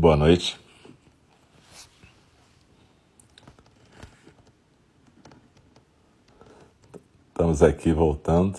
Boa 0.00 0.16
noite. 0.16 0.58
Estamos 7.28 7.62
aqui 7.62 7.92
voltando. 7.92 8.58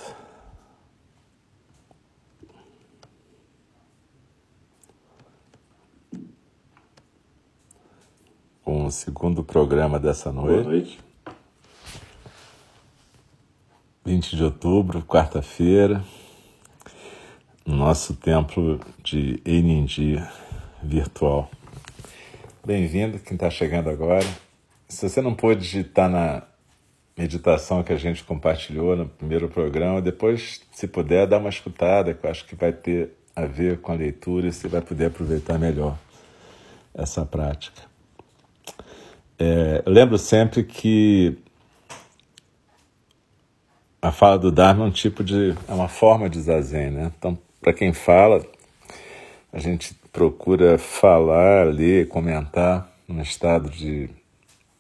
Com 8.63 8.85
o 8.85 8.91
segundo 8.91 9.44
programa 9.44 9.99
dessa 9.99 10.31
noite. 10.31 10.61
Boa 10.61 10.63
noite. 10.63 10.99
20 14.05 14.35
de 14.35 14.44
outubro, 14.44 15.02
quarta-feira, 15.02 16.05
no 17.66 17.77
nosso 17.77 18.13
templo 18.13 18.80
de 19.03 19.41
Enindi 19.44 20.19
virtual. 20.84 21.49
Bem-vindo, 22.66 23.20
quem 23.20 23.35
está 23.35 23.49
chegando 23.49 23.89
agora. 23.89 24.26
Se 24.88 25.08
você 25.08 25.22
não 25.22 25.34
pôde 25.34 25.80
estar 25.80 26.09
na 26.09 26.44
meditação 27.17 27.84
que 27.84 27.94
a 27.94 27.98
gente 27.98 28.23
compartilhou 28.23 28.95
no 28.95 29.08
primeiro 29.08 29.48
programa, 29.48 30.02
depois, 30.02 30.62
se 30.72 30.88
puder, 30.88 31.27
dá 31.27 31.38
uma 31.38 31.49
escutada, 31.49 32.13
que 32.13 32.25
eu 32.25 32.30
acho 32.30 32.45
que 32.45 32.55
vai 32.55 32.72
ter 32.72 33.12
a 33.36 33.45
ver 33.45 33.80
com 33.80 33.91
a 33.91 33.95
leitura 33.95 34.48
e 34.48 34.52
você 34.52 34.67
vai 34.67 34.81
poder 34.81 35.05
aproveitar 35.05 35.58
melhor 35.58 35.97
essa 36.94 37.25
prática. 37.25 37.81
É, 39.39 39.83
eu 39.86 39.92
lembro 39.92 40.17
sempre 40.17 40.64
que 40.64 41.38
a 44.02 44.11
fala 44.11 44.38
do 44.38 44.52
Dharma 44.52 44.83
é 44.83 44.88
um 44.88 44.92
tipo 44.92 45.23
de. 45.23 45.55
é 45.67 45.73
uma 45.73 45.88
forma 45.88 46.30
de 46.30 46.39
zazen, 46.42 46.92
né? 46.92 47.11
Então, 47.17 47.38
para 47.61 47.72
quem 47.72 47.94
fala, 47.94 48.44
a 49.53 49.59
gente 49.59 50.00
procura 50.12 50.78
falar, 50.78 51.67
ler, 51.67 52.08
comentar 52.08 52.92
num 53.08 53.22
estado 53.22 53.70
de 53.70 54.09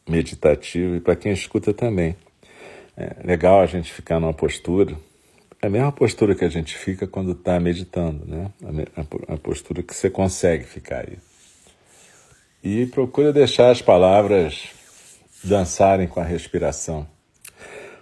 meditativo 0.07 0.95
e 0.95 0.99
para 0.99 1.15
quem 1.15 1.31
escuta 1.31 1.73
também. 1.73 2.15
É 2.97 3.15
legal 3.23 3.61
a 3.61 3.65
gente 3.65 3.91
ficar 3.91 4.19
numa 4.19 4.33
postura, 4.33 4.95
é 5.61 5.67
a 5.67 5.69
mesma 5.69 5.91
postura 5.91 6.33
que 6.33 6.43
a 6.43 6.49
gente 6.49 6.75
fica 6.75 7.05
quando 7.05 7.33
está 7.33 7.59
meditando, 7.59 8.25
né? 8.25 8.51
A, 9.27 9.37
postura 9.37 9.83
que 9.83 9.93
você 9.95 10.09
consegue 10.09 10.65
ficar 10.65 11.05
aí. 11.07 11.17
E 12.63 12.87
procura 12.87 13.31
deixar 13.31 13.69
as 13.69 13.81
palavras 13.81 14.69
dançarem 15.43 16.07
com 16.07 16.19
a 16.19 16.23
respiração. 16.23 17.07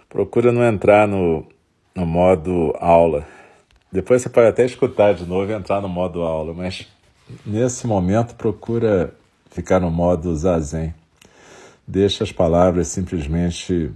Procura 0.08 0.50
não 0.50 0.64
entrar 0.64 1.06
no, 1.06 1.46
no 1.94 2.06
modo 2.06 2.74
aula. 2.80 3.26
Depois 3.92 4.22
você 4.22 4.30
pode 4.30 4.48
até 4.48 4.64
escutar 4.64 5.12
de 5.12 5.26
novo 5.26 5.50
e 5.50 5.54
entrar 5.54 5.82
no 5.82 5.88
modo 5.88 6.22
aula, 6.22 6.54
mas 6.54 6.88
nesse 7.44 7.86
momento 7.86 8.34
procura 8.34 9.14
ficar 9.50 9.80
no 9.80 9.90
modo 9.90 10.34
zazen. 10.36 10.94
Deixa 11.86 12.24
as 12.24 12.32
palavras 12.32 12.88
simplesmente 12.88 13.90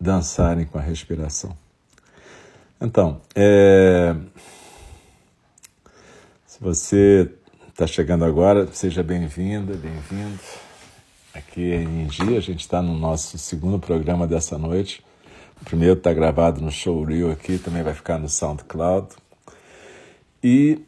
dançarem 0.00 0.64
com 0.64 0.78
a 0.78 0.80
respiração. 0.80 1.56
Então, 2.80 3.20
é... 3.34 4.14
se 6.46 6.60
você 6.60 7.30
está 7.68 7.86
chegando 7.86 8.24
agora, 8.24 8.66
seja 8.72 9.02
bem-vinda, 9.02 9.74
bem-vindo. 9.74 10.40
Aqui 11.34 11.74
em 11.74 12.06
dia, 12.06 12.38
a 12.38 12.40
gente 12.40 12.60
está 12.60 12.80
no 12.80 12.94
nosso 12.94 13.36
segundo 13.38 13.78
programa 13.78 14.26
dessa 14.26 14.56
noite. 14.56 15.04
O 15.60 15.64
primeiro 15.64 15.94
está 15.94 16.12
gravado 16.12 16.60
no 16.60 16.70
Showreel 16.70 17.30
aqui, 17.30 17.58
também 17.58 17.82
vai 17.82 17.92
ficar 17.92 18.18
no 18.18 18.28
SoundCloud. 18.28 19.08
E 20.42 20.85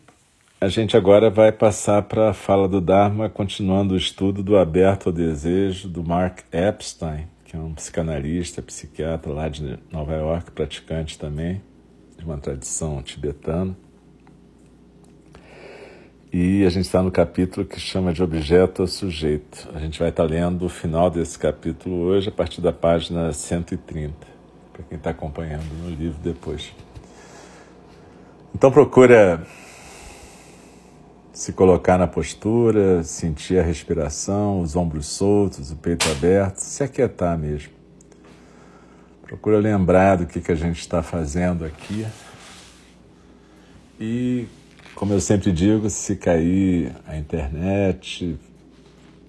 a 0.60 0.66
gente 0.66 0.96
agora 0.96 1.30
vai 1.30 1.52
passar 1.52 2.02
para 2.02 2.30
a 2.30 2.34
fala 2.34 2.68
do 2.68 2.80
Dharma, 2.80 3.28
continuando 3.28 3.94
o 3.94 3.96
estudo 3.96 4.42
do 4.42 4.56
Aberto 4.56 5.06
ao 5.06 5.12
Desejo, 5.12 5.88
do 5.88 6.02
Mark 6.02 6.40
Epstein, 6.50 7.28
que 7.44 7.56
é 7.56 7.58
um 7.60 7.72
psicanalista, 7.74 8.60
psiquiatra 8.60 9.32
lá 9.32 9.48
de 9.48 9.78
Nova 9.92 10.14
York, 10.14 10.50
praticante 10.50 11.16
também, 11.16 11.62
de 12.18 12.24
uma 12.24 12.38
tradição 12.38 13.00
tibetana. 13.02 13.76
E 16.32 16.64
a 16.64 16.70
gente 16.70 16.86
está 16.86 17.02
no 17.02 17.12
capítulo 17.12 17.64
que 17.64 17.78
chama 17.78 18.12
de 18.12 18.20
objeto 18.20 18.80
ou 18.80 18.88
sujeito. 18.88 19.68
A 19.72 19.78
gente 19.78 19.98
vai 19.98 20.08
estar 20.08 20.24
tá 20.24 20.28
lendo 20.28 20.66
o 20.66 20.68
final 20.68 21.08
desse 21.08 21.38
capítulo 21.38 22.00
hoje, 22.00 22.30
a 22.30 22.32
partir 22.32 22.60
da 22.60 22.72
página 22.72 23.32
130, 23.32 24.12
para 24.72 24.82
quem 24.82 24.98
está 24.98 25.10
acompanhando 25.10 25.72
no 25.84 25.88
livro 25.88 26.18
depois. 26.20 26.72
Então 28.52 28.72
procura 28.72 29.46
se 31.32 31.52
colocar 31.52 31.98
na 31.98 32.06
postura, 32.06 33.02
sentir 33.02 33.58
a 33.58 33.62
respiração, 33.62 34.60
os 34.60 34.74
ombros 34.74 35.06
soltos, 35.06 35.70
o 35.70 35.76
peito 35.76 36.10
aberto, 36.10 36.58
se 36.58 36.82
aquietar 36.82 37.38
mesmo. 37.38 37.72
Procura 39.22 39.58
lembrar 39.58 40.16
do 40.16 40.26
que, 40.26 40.40
que 40.40 40.50
a 40.50 40.54
gente 40.54 40.80
está 40.80 41.02
fazendo 41.02 41.64
aqui. 41.64 42.06
E 44.00 44.46
como 44.94 45.12
eu 45.12 45.20
sempre 45.20 45.52
digo, 45.52 45.88
se 45.88 46.16
cair 46.16 46.92
a 47.06 47.16
internet, 47.16 48.36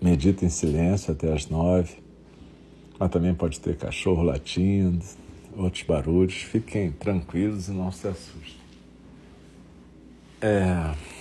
medita 0.02 0.44
em 0.44 0.50
silêncio 0.50 1.12
até 1.12 1.32
as 1.32 1.48
nove. 1.48 1.98
Mas 2.98 3.12
também 3.12 3.36
pode 3.36 3.60
ter 3.60 3.78
cachorro 3.78 4.24
latindo, 4.24 5.06
outros 5.56 5.84
barulhos. 5.84 6.42
Fiquem 6.42 6.92
tranquilos 6.92 7.68
e 7.68 7.72
não 7.72 7.92
se 7.92 8.08
assustem. 8.08 8.60
É... 10.42 11.19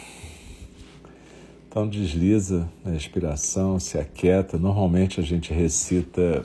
Então 1.69 1.87
desliza 1.87 2.67
na 2.83 2.93
respiração, 2.93 3.79
se 3.79 3.99
aquieta. 3.99 4.57
Normalmente 4.57 5.21
a 5.21 5.23
gente 5.23 5.53
recita 5.53 6.45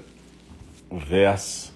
o 0.89 0.99
verso 0.99 1.73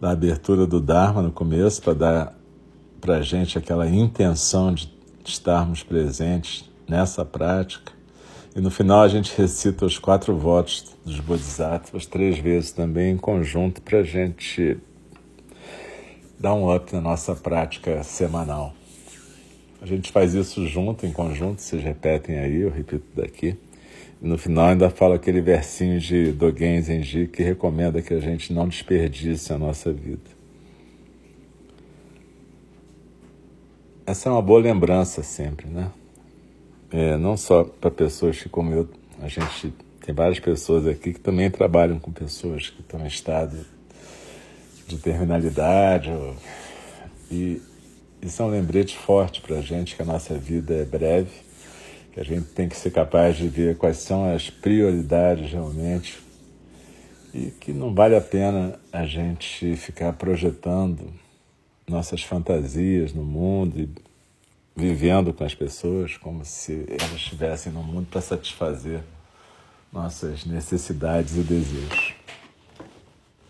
da 0.00 0.10
abertura 0.10 0.66
do 0.66 0.80
Dharma 0.80 1.22
no 1.22 1.30
começo 1.30 1.80
para 1.80 1.94
dar 1.94 2.38
para 3.00 3.18
a 3.18 3.22
gente 3.22 3.56
aquela 3.56 3.88
intenção 3.88 4.74
de 4.74 4.92
estarmos 5.24 5.82
presentes 5.82 6.68
nessa 6.88 7.24
prática. 7.24 7.92
E 8.56 8.60
no 8.60 8.70
final 8.70 9.02
a 9.02 9.08
gente 9.08 9.32
recita 9.36 9.84
os 9.84 9.98
quatro 9.98 10.36
votos 10.36 10.96
dos 11.04 11.20
Bodhisattvas 11.20 12.06
três 12.06 12.38
vezes 12.38 12.72
também 12.72 13.12
em 13.12 13.16
conjunto 13.16 13.80
para 13.80 13.98
a 13.98 14.02
gente 14.02 14.76
dar 16.38 16.54
um 16.54 16.74
up 16.74 16.92
na 16.92 17.00
nossa 17.00 17.34
prática 17.34 18.02
semanal. 18.02 18.74
A 19.84 19.86
gente 19.86 20.10
faz 20.10 20.32
isso 20.32 20.66
junto, 20.66 21.04
em 21.04 21.12
conjunto, 21.12 21.60
vocês 21.60 21.82
repetem 21.82 22.38
aí, 22.38 22.62
eu 22.62 22.70
repito 22.70 23.04
daqui. 23.14 23.54
E 24.22 24.26
no 24.26 24.38
final 24.38 24.68
ainda 24.68 24.88
fala 24.88 25.16
aquele 25.16 25.42
versinho 25.42 26.00
de 26.00 26.32
Dogen 26.32 26.80
Zenji 26.80 27.26
que 27.26 27.42
recomenda 27.42 28.00
que 28.00 28.14
a 28.14 28.18
gente 28.18 28.50
não 28.50 28.66
desperdice 28.66 29.52
a 29.52 29.58
nossa 29.58 29.92
vida. 29.92 30.34
essa 34.06 34.28
é 34.28 34.32
uma 34.32 34.42
boa 34.42 34.60
lembrança 34.60 35.22
sempre, 35.22 35.66
né? 35.68 35.90
É, 36.90 37.16
não 37.16 37.36
só 37.36 37.64
para 37.64 37.90
pessoas 37.90 38.40
que, 38.40 38.48
como 38.48 38.72
eu, 38.72 38.88
a 39.20 39.28
gente 39.28 39.72
tem 40.00 40.14
várias 40.14 40.38
pessoas 40.38 40.86
aqui 40.86 41.12
que 41.12 41.20
também 41.20 41.50
trabalham 41.50 41.98
com 41.98 42.12
pessoas 42.12 42.68
que 42.68 42.80
estão 42.80 43.00
em 43.00 43.06
estado 43.06 43.66
de 44.86 44.98
terminalidade. 44.98 46.10
Ou, 46.10 46.36
e 47.30 47.60
isso 48.24 48.40
é 48.40 48.44
um 48.46 48.48
lembrete 48.48 48.96
forte 48.96 49.42
para 49.42 49.58
a 49.58 49.60
gente 49.60 49.94
que 49.94 50.00
a 50.00 50.04
nossa 50.04 50.34
vida 50.38 50.74
é 50.74 50.84
breve, 50.84 51.30
que 52.12 52.20
a 52.20 52.24
gente 52.24 52.46
tem 52.46 52.68
que 52.68 52.76
ser 52.76 52.90
capaz 52.90 53.36
de 53.36 53.46
ver 53.48 53.76
quais 53.76 53.98
são 53.98 54.32
as 54.34 54.48
prioridades 54.48 55.50
realmente 55.50 56.18
e 57.34 57.50
que 57.50 57.72
não 57.72 57.94
vale 57.94 58.16
a 58.16 58.20
pena 58.20 58.80
a 58.90 59.04
gente 59.04 59.76
ficar 59.76 60.14
projetando 60.14 61.12
nossas 61.86 62.22
fantasias 62.22 63.12
no 63.12 63.24
mundo 63.24 63.78
e 63.78 63.90
vivendo 64.74 65.34
com 65.34 65.44
as 65.44 65.54
pessoas 65.54 66.16
como 66.16 66.44
se 66.46 66.86
elas 66.88 67.16
estivessem 67.16 67.72
no 67.72 67.82
mundo 67.82 68.06
para 68.10 68.22
satisfazer 68.22 69.02
nossas 69.92 70.46
necessidades 70.46 71.36
e 71.36 71.42
desejos. 71.42 72.14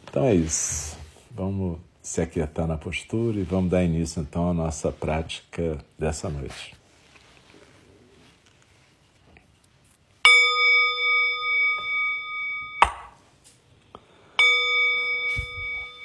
Então 0.03 0.25
é 0.25 0.35
isso. 0.35 0.97
Vamos 1.31 1.79
se 2.05 2.21
aquietar 2.21 2.69
na 2.69 2.77
postura 2.77 3.41
e 3.41 3.43
vamos 3.43 3.71
dar 3.71 3.83
início 3.83 4.21
então 4.21 4.51
à 4.51 4.55
nossa 4.55 4.93
prática 4.93 5.79
dessa 5.99 6.29
noite. 6.29 6.77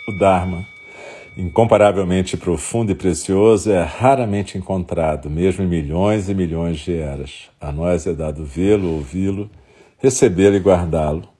O 0.07 0.17
Dharma 0.17 0.65
incomparavelmente 1.39 2.35
profundo 2.35 2.91
e 2.91 2.95
precioso, 2.95 3.71
é 3.71 3.81
raramente 3.81 4.57
encontrado, 4.57 5.29
mesmo 5.29 5.63
em 5.63 5.67
milhões 5.67 6.27
e 6.27 6.33
milhões 6.33 6.79
de 6.79 6.97
eras. 6.97 7.49
A 7.61 7.71
nós 7.71 8.05
é 8.05 8.13
dado 8.13 8.43
vê-lo, 8.43 8.95
ouvi-lo, 8.95 9.49
recebê-lo 9.97 10.57
e 10.57 10.59
guardá-lo. 10.59 11.29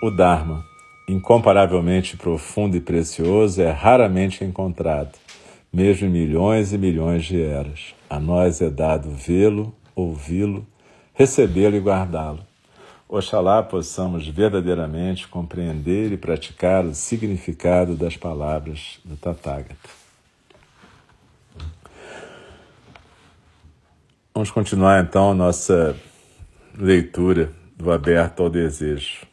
O 0.00 0.12
Dharma, 0.12 0.64
incomparavelmente 1.08 2.16
profundo 2.16 2.76
e 2.76 2.80
precioso, 2.80 3.60
é 3.60 3.68
raramente 3.68 4.44
encontrado, 4.44 5.18
mesmo 5.72 6.06
em 6.06 6.10
milhões 6.10 6.72
e 6.72 6.78
milhões 6.78 7.24
de 7.24 7.42
eras. 7.42 7.96
A 8.08 8.20
nós 8.20 8.60
é 8.60 8.70
dado 8.70 9.10
vê-lo, 9.10 9.74
ouvi-lo, 9.96 10.64
recebê-lo 11.12 11.74
e 11.74 11.80
guardá-lo. 11.80 12.38
Oxalá 13.08 13.60
possamos 13.60 14.28
verdadeiramente 14.28 15.26
compreender 15.26 16.12
e 16.12 16.16
praticar 16.16 16.84
o 16.84 16.94
significado 16.94 17.96
das 17.96 18.16
palavras 18.16 19.00
do 19.04 19.16
Tathagata. 19.16 19.90
Vamos 24.32 24.52
continuar 24.52 25.02
então 25.02 25.32
a 25.32 25.34
nossa 25.34 25.96
leitura 26.72 27.50
do 27.76 27.90
Aberto 27.90 28.44
ao 28.44 28.48
Desejo. 28.48 29.26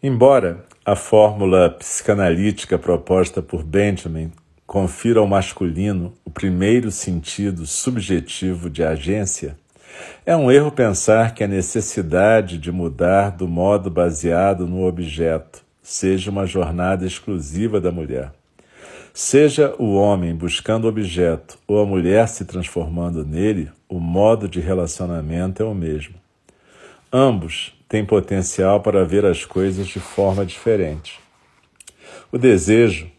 Embora 0.00 0.64
a 0.86 0.94
fórmula 0.94 1.68
psicanalítica 1.70 2.78
proposta 2.78 3.42
por 3.42 3.64
Benjamin 3.64 4.30
confira 4.64 5.18
ao 5.18 5.26
masculino 5.26 6.14
o 6.24 6.30
primeiro 6.30 6.92
sentido 6.92 7.66
subjetivo 7.66 8.70
de 8.70 8.84
agência, 8.84 9.56
é 10.24 10.36
um 10.36 10.52
erro 10.52 10.70
pensar 10.70 11.34
que 11.34 11.42
a 11.42 11.48
necessidade 11.48 12.58
de 12.58 12.70
mudar 12.70 13.30
do 13.30 13.48
modo 13.48 13.90
baseado 13.90 14.68
no 14.68 14.86
objeto 14.86 15.64
seja 15.82 16.30
uma 16.30 16.46
jornada 16.46 17.04
exclusiva 17.04 17.80
da 17.80 17.90
mulher. 17.90 18.30
Seja 19.12 19.74
o 19.80 19.94
homem 19.94 20.32
buscando 20.32 20.86
objeto 20.86 21.58
ou 21.66 21.82
a 21.82 21.84
mulher 21.84 22.28
se 22.28 22.44
transformando 22.44 23.24
nele, 23.24 23.68
o 23.88 23.98
modo 23.98 24.48
de 24.48 24.60
relacionamento 24.60 25.60
é 25.60 25.66
o 25.66 25.74
mesmo. 25.74 26.14
Ambos 27.12 27.76
têm 27.88 28.04
potencial 28.04 28.80
para 28.80 29.04
ver 29.04 29.24
as 29.24 29.44
coisas 29.44 29.86
de 29.86 29.98
forma 29.98 30.44
diferente. 30.44 31.18
O 32.30 32.38
desejo, 32.38 33.10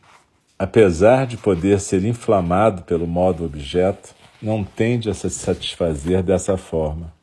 apesar 0.58 1.26
de 1.26 1.38
poder 1.38 1.80
ser 1.80 2.04
inflamado 2.06 2.84
pelo 2.84 3.08
modo 3.08 3.46
objeto, 3.46 4.16
não 4.42 4.64
tende 4.64 5.10
a 5.10 5.14
se 5.14 5.30
satisfazer 5.30 6.22
dessa 6.22 6.56
forma 6.56 7.20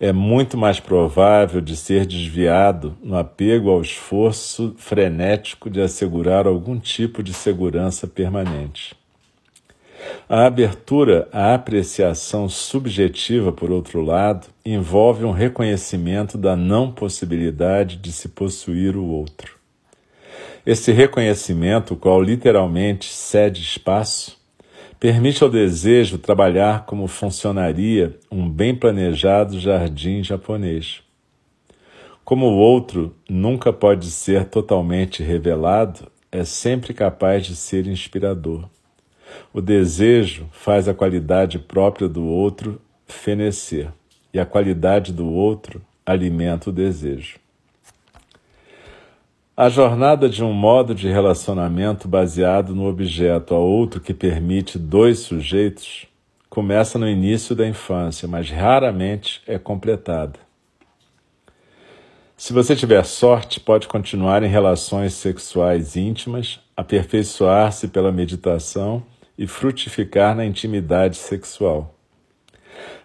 é 0.00 0.12
muito 0.12 0.56
mais 0.56 0.80
provável 0.80 1.60
de 1.60 1.76
ser 1.76 2.06
desviado 2.06 2.96
no 3.02 3.18
apego 3.18 3.68
ao 3.68 3.82
esforço 3.82 4.74
frenético 4.78 5.68
de 5.68 5.78
assegurar 5.78 6.46
algum 6.46 6.78
tipo 6.78 7.22
de 7.22 7.34
segurança 7.34 8.06
permanente. 8.06 8.96
A 10.28 10.46
abertura 10.46 11.28
à 11.32 11.54
apreciação 11.54 12.48
subjetiva, 12.48 13.52
por 13.52 13.70
outro 13.70 14.00
lado, 14.02 14.48
envolve 14.64 15.24
um 15.24 15.32
reconhecimento 15.32 16.38
da 16.38 16.54
não 16.56 16.90
possibilidade 16.90 17.96
de 17.96 18.12
se 18.12 18.28
possuir 18.28 18.96
o 18.96 19.04
outro. 19.04 19.58
Esse 20.64 20.92
reconhecimento, 20.92 21.96
qual 21.96 22.22
literalmente 22.22 23.06
cede 23.12 23.60
espaço, 23.60 24.40
Permite 25.00 25.42
ao 25.42 25.48
desejo 25.48 26.18
trabalhar 26.18 26.84
como 26.84 27.06
funcionaria 27.06 28.18
um 28.30 28.46
bem 28.46 28.74
planejado 28.74 29.58
jardim 29.58 30.22
japonês. 30.22 31.02
Como 32.22 32.44
o 32.44 32.58
outro 32.58 33.16
nunca 33.26 33.72
pode 33.72 34.10
ser 34.10 34.44
totalmente 34.44 35.22
revelado, 35.22 36.06
é 36.30 36.44
sempre 36.44 36.92
capaz 36.92 37.46
de 37.46 37.56
ser 37.56 37.86
inspirador. 37.86 38.68
O 39.52 39.60
desejo 39.60 40.46
faz 40.52 40.88
a 40.88 40.94
qualidade 40.94 41.58
própria 41.58 42.08
do 42.08 42.24
outro 42.24 42.80
fenecer, 43.06 43.88
e 44.32 44.38
a 44.38 44.46
qualidade 44.46 45.12
do 45.12 45.26
outro 45.26 45.82
alimenta 46.06 46.70
o 46.70 46.72
desejo. 46.72 47.38
A 49.56 49.68
jornada 49.68 50.28
de 50.28 50.42
um 50.42 50.52
modo 50.52 50.94
de 50.94 51.08
relacionamento 51.08 52.08
baseado 52.08 52.74
no 52.74 52.86
objeto 52.86 53.54
a 53.54 53.58
outro 53.58 54.00
que 54.00 54.14
permite 54.14 54.78
dois 54.78 55.18
sujeitos 55.18 56.06
começa 56.48 56.98
no 56.98 57.08
início 57.08 57.54
da 57.54 57.68
infância, 57.68 58.26
mas 58.26 58.50
raramente 58.50 59.42
é 59.46 59.58
completada. 59.58 60.38
Se 62.36 62.54
você 62.54 62.74
tiver 62.74 63.04
sorte, 63.04 63.60
pode 63.60 63.86
continuar 63.86 64.42
em 64.42 64.48
relações 64.48 65.12
sexuais 65.12 65.94
íntimas, 65.94 66.58
aperfeiçoar-se 66.74 67.88
pela 67.88 68.10
meditação 68.10 69.02
e 69.40 69.46
frutificar 69.46 70.36
na 70.36 70.44
intimidade 70.44 71.16
sexual. 71.16 71.94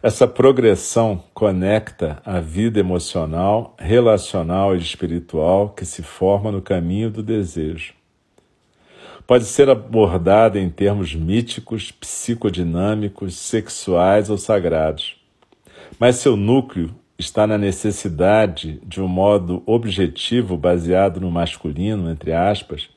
Essa 0.03 0.27
progressão 0.27 1.23
conecta 1.33 2.21
a 2.25 2.41
vida 2.41 2.77
emocional, 2.77 3.73
relacional 3.79 4.75
e 4.75 4.79
espiritual 4.79 5.69
que 5.69 5.85
se 5.85 6.03
forma 6.03 6.51
no 6.51 6.61
caminho 6.61 7.09
do 7.09 7.23
desejo. 7.23 7.93
Pode 9.25 9.45
ser 9.45 9.69
abordada 9.69 10.59
em 10.59 10.69
termos 10.69 11.15
míticos, 11.15 11.89
psicodinâmicos, 11.89 13.35
sexuais 13.35 14.29
ou 14.29 14.37
sagrados, 14.37 15.15
mas 15.97 16.17
seu 16.17 16.35
núcleo 16.35 16.93
está 17.17 17.47
na 17.47 17.57
necessidade 17.57 18.81
de 18.85 19.01
um 19.01 19.07
modo 19.07 19.63
objetivo 19.65 20.57
baseado 20.57 21.21
no 21.21 21.31
masculino, 21.31 22.11
entre 22.11 22.33
aspas, 22.33 22.89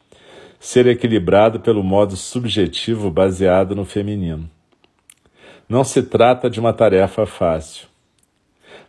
ser 0.59 0.87
equilibrado 0.87 1.61
pelo 1.61 1.83
modo 1.83 2.17
subjetivo 2.17 3.11
baseado 3.11 3.75
no 3.75 3.85
feminino. 3.85 4.51
Não 5.69 5.85
se 5.85 6.03
trata 6.03 6.49
de 6.49 6.59
uma 6.59 6.73
tarefa 6.73 7.27
fácil. 7.27 7.87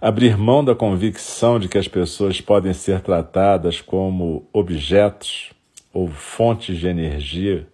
Abrir 0.01 0.37
mão 0.37 0.63
da 0.63 0.73
convicção 0.73 1.59
de 1.59 1.67
que 1.67 1.77
as 1.77 1.87
pessoas 1.87 2.39
podem 2.39 2.73
ser 2.73 3.01
tratadas 3.01 3.81
como 3.81 4.47
objetos 4.53 5.51
ou 5.93 6.07
fontes 6.07 6.77
de 6.77 6.87
energia 6.87 7.67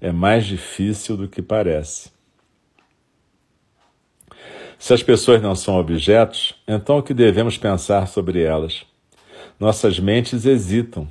é 0.00 0.12
mais 0.12 0.46
difícil 0.46 1.16
do 1.16 1.28
que 1.28 1.42
parece. 1.42 2.10
Se 4.78 4.92
as 4.92 5.02
pessoas 5.02 5.40
não 5.40 5.54
são 5.54 5.78
objetos, 5.78 6.54
então 6.66 6.98
o 6.98 7.02
que 7.02 7.14
devemos 7.14 7.56
pensar 7.56 8.08
sobre 8.08 8.42
elas? 8.42 8.84
Nossas 9.58 10.00
mentes 10.00 10.44
hesitam 10.44 11.06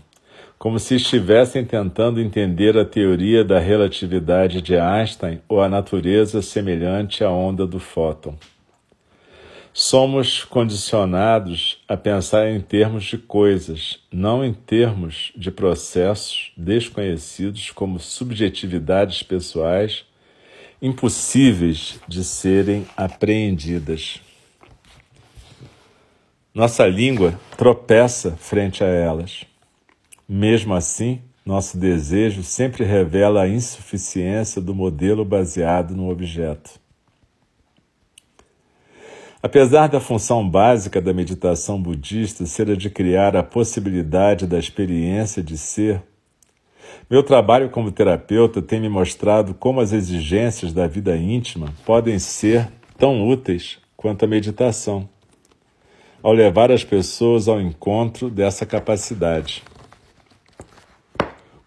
como 0.62 0.77
se 0.77 0.94
estivessem 0.94 1.65
tentando 1.65 2.22
entender 2.22 2.77
a 2.77 2.86
teoria 2.86 3.44
da 3.44 3.58
relatividade 3.58 4.62
de 4.62 4.77
Einstein 4.77 5.41
ou 5.50 5.60
a 5.60 5.68
natureza 5.68 6.39
semelhante 6.39 7.24
à 7.24 7.32
onda 7.32 7.65
do 7.65 7.80
fóton. 7.80 8.38
Somos 9.74 10.44
condicionados 10.44 11.82
a 11.88 11.98
pensar 11.98 12.48
em 12.48 12.62
termos 12.62 13.06
de 13.06 13.18
coisas, 13.18 14.01
não 14.13 14.46
em 14.46 14.53
termos 14.53 15.32
de 15.36 15.50
processos 15.50 16.51
desconhecidos 16.56 17.72
como 17.72 18.00
subjetividades 18.00 19.24
pessoais 19.24 20.06
impossíveis 20.80 22.00
de 22.08 22.24
serem 22.24 22.86
apreendidas. 22.96 24.22
Nossa 26.53 26.86
língua 26.86 27.34
tropeça 27.58 28.38
frente 28.38 28.84
a 28.84 28.88
elas. 28.88 29.50
Mesmo 30.28 30.74
assim, 30.74 31.22
nosso 31.46 31.78
desejo 31.78 32.44
sempre 32.44 32.84
revela 32.84 33.44
a 33.44 33.48
insuficiência 33.48 34.62
do 34.62 34.75
modelo 34.75 35.25
baseado 35.25 35.96
no 35.96 36.10
objeto. 36.10 36.80
Apesar 39.44 39.88
da 39.88 40.00
função 40.00 40.48
básica 40.48 41.01
da 41.01 41.13
meditação 41.13 41.82
budista 41.82 42.46
ser 42.46 42.70
a 42.70 42.75
de 42.75 42.92
criar 42.92 43.36
a 43.36 43.42
possibilidade 43.42 44.46
da 44.46 44.60
experiência 44.60 45.42
de 45.42 45.58
ser, 45.58 46.04
meu 47.10 47.24
trabalho 47.24 47.70
como 47.72 47.92
terapeuta 47.92 48.62
tem 48.62 48.80
me 48.80 48.88
mostrado 48.88 49.56
como 49.56 49.82
as 49.82 49.94
exigências 49.94 50.72
da 50.72 50.86
vida 50.86 51.18
íntima 51.18 51.74
podem 51.84 52.20
ser 52.20 52.72
tão 52.98 53.28
úteis 53.28 53.80
quanto 53.98 54.25
a 54.25 54.28
meditação, 54.28 55.10
ao 56.22 56.34
levar 56.34 56.72
as 56.72 56.84
pessoas 56.84 57.48
ao 57.48 57.60
encontro 57.60 58.30
dessa 58.30 58.63
capacidade. 58.63 59.63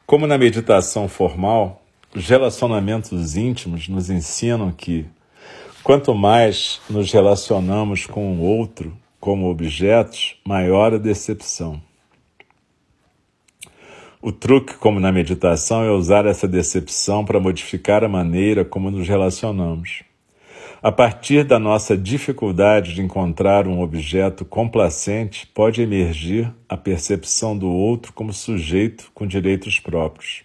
Como 0.07 0.27
na 0.27 0.37
meditação 0.37 1.09
formal, 1.09 1.83
os 2.15 2.29
relacionamentos 2.29 3.37
íntimos 3.37 3.89
nos 3.89 4.11
ensinam 4.11 4.71
que, 4.71 5.07
quanto 5.83 6.15
mais 6.15 6.79
nos 6.91 7.11
relacionamos 7.11 8.05
com 8.05 8.37
o 8.37 8.43
outro 8.43 8.95
como 9.19 9.49
objetos, 9.49 10.37
maior 10.47 10.93
a 10.93 10.99
decepção. 10.99 11.81
O 14.21 14.31
truque, 14.31 14.75
como 14.75 15.01
na 15.01 15.11
meditação, 15.11 15.83
é 15.83 15.91
usar 15.91 16.27
essa 16.27 16.47
decepção 16.47 17.25
para 17.25 17.41
modificar 17.41 18.05
a 18.05 18.09
maneira 18.09 18.63
como 18.63 18.91
nos 18.91 19.09
relacionamos. 19.09 20.03
A 20.85 20.93
partir 20.93 21.45
da 21.45 21.59
nossa 21.59 21.97
dificuldade 21.97 22.93
de 22.93 23.01
encontrar 23.01 23.67
um 23.67 23.81
objeto 23.81 24.45
complacente, 24.45 25.47
pode 25.47 25.81
emergir 25.81 26.53
a 26.69 26.77
percepção 26.77 27.57
do 27.57 27.71
outro 27.71 28.13
como 28.13 28.35
sujeito 28.35 29.11
com 29.15 29.27
direitos 29.27 29.81
próprios. 29.81 30.43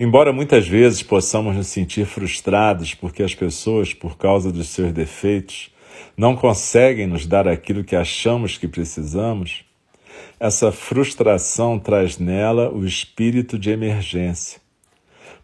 Embora 0.00 0.32
muitas 0.32 0.66
vezes 0.66 1.02
possamos 1.02 1.54
nos 1.54 1.66
sentir 1.66 2.06
frustrados 2.06 2.94
porque 2.94 3.22
as 3.22 3.34
pessoas, 3.34 3.92
por 3.92 4.16
causa 4.16 4.50
dos 4.50 4.68
seus 4.68 4.90
defeitos, 4.90 5.70
não 6.16 6.34
conseguem 6.34 7.06
nos 7.06 7.26
dar 7.26 7.46
aquilo 7.46 7.84
que 7.84 7.94
achamos 7.94 8.56
que 8.56 8.66
precisamos, 8.66 9.66
essa 10.40 10.72
frustração 10.72 11.78
traz 11.78 12.16
nela 12.16 12.72
o 12.72 12.86
espírito 12.86 13.58
de 13.58 13.68
emergência 13.68 14.61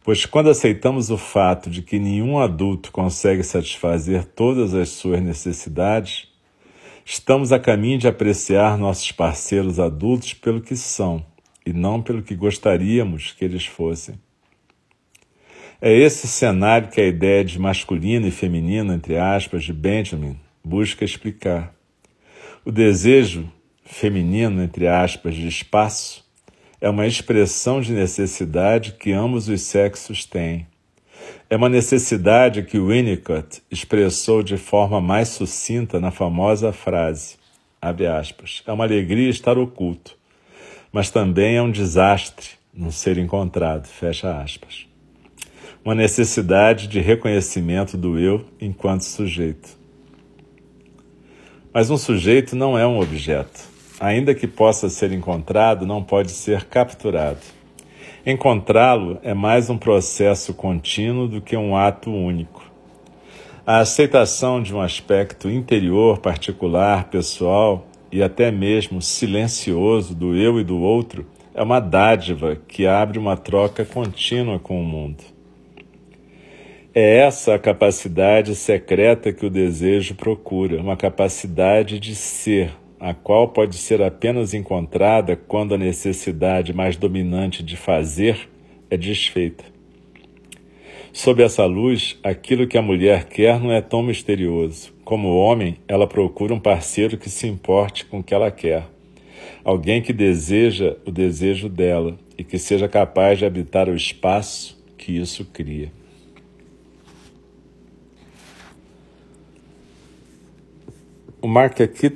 Pois 0.08 0.24
quando 0.24 0.48
aceitamos 0.48 1.10
o 1.10 1.18
fato 1.18 1.68
de 1.68 1.82
que 1.82 1.98
nenhum 1.98 2.38
adulto 2.38 2.90
consegue 2.90 3.42
satisfazer 3.42 4.24
todas 4.24 4.72
as 4.72 4.88
suas 4.88 5.20
necessidades, 5.20 6.26
estamos 7.04 7.52
a 7.52 7.58
caminho 7.58 7.98
de 7.98 8.08
apreciar 8.08 8.78
nossos 8.78 9.12
parceiros 9.12 9.78
adultos 9.78 10.32
pelo 10.32 10.62
que 10.62 10.74
são 10.74 11.22
e 11.66 11.74
não 11.74 12.00
pelo 12.00 12.22
que 12.22 12.34
gostaríamos 12.34 13.32
que 13.32 13.44
eles 13.44 13.66
fossem. 13.66 14.18
É 15.78 15.92
esse 15.92 16.26
cenário 16.26 16.88
que 16.88 17.02
a 17.02 17.06
ideia 17.06 17.44
de 17.44 17.58
masculino 17.58 18.26
e 18.26 18.30
feminino, 18.30 18.94
entre 18.94 19.18
aspas, 19.18 19.62
de 19.62 19.74
Benjamin 19.74 20.40
busca 20.64 21.04
explicar. 21.04 21.74
O 22.64 22.72
desejo 22.72 23.46
feminino, 23.84 24.62
entre 24.62 24.88
aspas, 24.88 25.34
de 25.34 25.46
espaço 25.46 26.26
é 26.80 26.88
uma 26.88 27.06
expressão 27.06 27.80
de 27.80 27.92
necessidade 27.92 28.92
que 28.92 29.12
ambos 29.12 29.48
os 29.48 29.62
sexos 29.62 30.24
têm. 30.24 30.66
É 31.50 31.56
uma 31.56 31.68
necessidade 31.68 32.62
que 32.62 32.78
Winnicott 32.78 33.62
expressou 33.70 34.42
de 34.42 34.56
forma 34.56 35.00
mais 35.00 35.28
sucinta 35.28 35.98
na 35.98 36.10
famosa 36.10 36.72
frase, 36.72 37.36
aspas, 37.80 38.62
é 38.66 38.72
uma 38.72 38.84
alegria 38.84 39.28
estar 39.28 39.58
oculto, 39.58 40.16
mas 40.92 41.10
também 41.10 41.56
é 41.56 41.62
um 41.62 41.70
desastre 41.70 42.50
não 42.72 42.90
ser 42.90 43.18
encontrado, 43.18 43.86
fecha 43.86 44.40
aspas. 44.40 44.86
Uma 45.84 45.94
necessidade 45.94 46.86
de 46.86 47.00
reconhecimento 47.00 47.96
do 47.96 48.18
eu 48.18 48.44
enquanto 48.60 49.02
sujeito. 49.02 49.76
Mas 51.72 51.90
um 51.90 51.96
sujeito 51.96 52.54
não 52.54 52.78
é 52.78 52.86
um 52.86 53.00
objeto 53.00 53.77
ainda 54.00 54.34
que 54.34 54.46
possa 54.46 54.88
ser 54.88 55.12
encontrado, 55.12 55.86
não 55.86 56.02
pode 56.02 56.30
ser 56.30 56.64
capturado. 56.64 57.40
Encontrá-lo 58.24 59.18
é 59.22 59.32
mais 59.32 59.70
um 59.70 59.78
processo 59.78 60.52
contínuo 60.52 61.28
do 61.28 61.40
que 61.40 61.56
um 61.56 61.76
ato 61.76 62.10
único. 62.10 62.62
A 63.66 63.78
aceitação 63.78 64.62
de 64.62 64.74
um 64.74 64.80
aspecto 64.80 65.50
interior, 65.50 66.18
particular, 66.18 67.04
pessoal 67.04 67.86
e 68.10 68.22
até 68.22 68.50
mesmo 68.50 69.02
silencioso 69.02 70.14
do 70.14 70.34
eu 70.34 70.58
e 70.58 70.64
do 70.64 70.78
outro 70.78 71.26
é 71.54 71.62
uma 71.62 71.80
dádiva 71.80 72.56
que 72.68 72.86
abre 72.86 73.18
uma 73.18 73.36
troca 73.36 73.84
contínua 73.84 74.58
com 74.58 74.80
o 74.80 74.84
mundo. 74.84 75.22
É 76.94 77.18
essa 77.18 77.54
a 77.54 77.58
capacidade 77.58 78.54
secreta 78.54 79.32
que 79.32 79.44
o 79.44 79.50
desejo 79.50 80.14
procura, 80.14 80.80
uma 80.80 80.96
capacidade 80.96 82.00
de 82.00 82.14
ser, 82.14 82.72
a 83.00 83.14
qual 83.14 83.48
pode 83.48 83.76
ser 83.76 84.02
apenas 84.02 84.54
encontrada 84.54 85.36
quando 85.36 85.74
a 85.74 85.78
necessidade 85.78 86.72
mais 86.72 86.96
dominante 86.96 87.62
de 87.62 87.76
fazer 87.76 88.48
é 88.90 88.96
desfeita. 88.96 89.64
Sob 91.12 91.42
essa 91.42 91.64
luz, 91.64 92.18
aquilo 92.22 92.66
que 92.66 92.76
a 92.76 92.82
mulher 92.82 93.24
quer 93.24 93.58
não 93.60 93.72
é 93.72 93.80
tão 93.80 94.02
misterioso. 94.02 94.92
Como 95.04 95.36
homem, 95.36 95.78
ela 95.88 96.06
procura 96.06 96.52
um 96.52 96.60
parceiro 96.60 97.16
que 97.16 97.30
se 97.30 97.46
importe 97.46 98.04
com 98.04 98.18
o 98.18 98.22
que 98.22 98.34
ela 98.34 98.50
quer. 98.50 98.84
Alguém 99.64 100.02
que 100.02 100.12
deseja 100.12 100.96
o 101.06 101.10
desejo 101.10 101.68
dela 101.68 102.18
e 102.36 102.44
que 102.44 102.58
seja 102.58 102.88
capaz 102.88 103.38
de 103.38 103.46
habitar 103.46 103.88
o 103.88 103.96
espaço 103.96 104.78
que 104.96 105.16
isso 105.16 105.44
cria. 105.46 105.90
O 111.40 111.46
Mark 111.46 111.80
aqui 111.80 112.10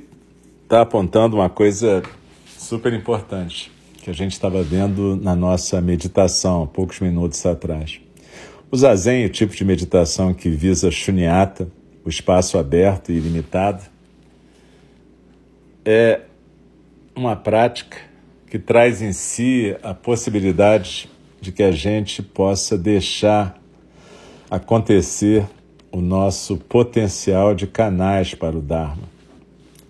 está 0.73 0.81
apontando 0.81 1.37
uma 1.37 1.51
coisa 1.51 2.03
super 2.47 2.95
importante 2.95 3.71
que 4.03 4.09
a 4.09 4.13
gente 4.15 4.33
estava 4.33 4.63
vendo 4.63 5.17
na 5.17 5.37
nossa 5.37 5.79
meditação 5.83 6.63
há 6.63 6.67
poucos 6.67 6.99
minutos 6.99 7.45
atrás. 7.45 8.01
O 8.71 8.77
zazen, 8.79 9.27
o 9.27 9.29
tipo 9.29 9.55
de 9.55 9.67
meditação 9.67 10.33
que 10.33 10.49
visa 10.49 10.91
shunyata, 10.91 11.69
o 12.03 12.09
espaço 12.09 12.57
aberto 12.57 13.13
e 13.13 13.17
ilimitado, 13.19 13.83
é 15.85 16.23
uma 17.15 17.37
prática 17.37 17.99
que 18.47 18.59
traz 18.59 19.03
em 19.03 19.13
si 19.13 19.77
a 19.83 19.93
possibilidade 19.93 21.07
de 21.39 21.53
que 21.53 21.63
a 21.63 21.71
gente 21.71 22.23
possa 22.23 22.79
deixar 22.79 23.61
acontecer 24.51 25.45
o 25.93 26.01
nosso 26.01 26.57
potencial 26.57 27.55
de 27.55 27.67
canais 27.67 28.35
para 28.35 28.57
o 28.57 28.63
Dharma 28.63 29.12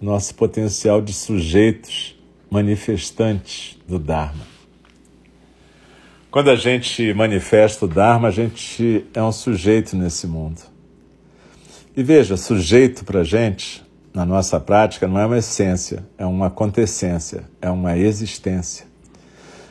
nosso 0.03 0.35
potencial 0.35 1.01
de 1.01 1.13
sujeitos 1.13 2.19
manifestantes 2.51 3.79
do 3.87 3.99
Dharma. 3.99 4.45
Quando 6.29 6.51
a 6.51 6.57
gente 6.57 7.15
manifesta 7.15 7.85
o 7.85 7.89
Dharma, 7.89 8.29
a 8.29 8.31
gente 8.31 9.07
é 9.15 9.23
um 9.23 9.31
sujeito 9.31 9.97
nesse 9.97 10.27
mundo. 10.27 10.61
E 11.97 12.03
veja, 12.03 12.37
sujeito 12.37 13.05
para 13.05 13.21
a 13.21 13.25
gente, 13.25 13.85
na 14.13 14.25
nossa 14.25 14.59
prática, 14.59 15.07
não 15.07 15.19
é 15.19 15.27
uma 15.27 15.39
essência, 15.39 16.05
é 16.19 16.27
uma 16.27 16.49
acontecência, 16.49 17.45
é 17.61 17.71
uma 17.71 17.97
existência. 17.97 18.87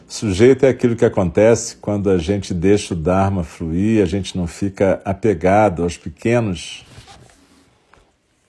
Sujeito 0.08 0.66
é 0.66 0.70
aquilo 0.70 0.96
que 0.96 1.06
acontece 1.06 1.78
quando 1.78 2.10
a 2.10 2.18
gente 2.18 2.54
deixa 2.54 2.94
o 2.94 2.98
Dharma 2.98 3.44
fluir, 3.44 4.02
a 4.04 4.06
gente 4.06 4.38
não 4.38 4.46
fica 4.48 5.02
apegado 5.04 5.84
aos 5.84 5.98
pequenos 5.98 6.86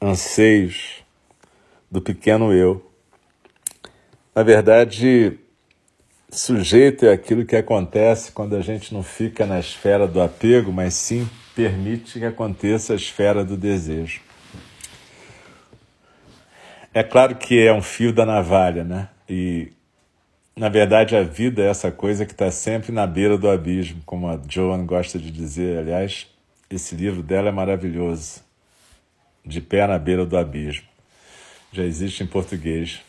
anseios 0.01 1.02
do 1.93 2.01
pequeno 2.01 2.55
eu. 2.55 2.91
Na 4.35 4.43
verdade, 4.43 5.39
sujeito 6.31 7.05
é 7.05 7.13
aquilo 7.13 7.45
que 7.45 7.55
acontece 7.55 8.33
quando 8.33 8.57
a 8.57 8.63
gente 8.63 8.95
não 8.95 9.03
fica 9.03 9.45
na 9.45 9.61
esfera 9.61 10.09
do 10.09 10.23
apego, 10.23 10.73
mas 10.73 10.95
sim 10.95 11.29
permite 11.55 12.19
que 12.19 12.25
aconteça 12.25 12.95
a 12.95 12.97
esfera 12.97 13.45
do 13.45 13.59
desejo. 13.59 14.23
É 16.95 17.03
claro 17.03 17.37
que 17.37 17.61
é 17.61 17.75
um 17.75 17.83
fio 17.83 18.11
da 18.11 18.25
navalha, 18.25 18.85
né? 18.85 19.11
E 19.29 19.71
na 20.57 20.71
verdade 20.71 21.15
a 21.15 21.23
vida 21.23 21.63
é 21.63 21.67
essa 21.67 21.91
coisa 21.91 22.25
que 22.25 22.33
está 22.33 22.51
sempre 22.51 22.91
na 22.91 23.07
beira 23.07 23.37
do 23.37 23.51
abismo, 23.51 24.01
como 24.07 24.29
a 24.29 24.41
Joan 24.49 24.87
gosta 24.87 25.19
de 25.19 25.31
dizer. 25.31 25.79
Aliás, 25.79 26.27
esse 26.71 26.95
livro 26.95 27.23
dela 27.23 27.51
é 27.51 27.53
maravilhoso, 27.53 28.41
de 29.45 29.61
pé 29.61 29.87
na 29.87 29.99
beira 29.99 30.25
do 30.25 30.39
abismo 30.39 30.92
já 31.73 31.83
existe 31.85 32.23
em 32.23 32.27
português 32.27 33.01